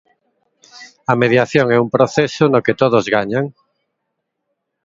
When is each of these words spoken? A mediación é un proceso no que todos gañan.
A 1.11 1.13
mediación 1.21 1.65
é 1.75 1.77
un 1.85 1.89
proceso 1.95 2.43
no 2.53 2.63
que 2.65 2.77
todos 2.81 3.05
gañan. 3.15 3.45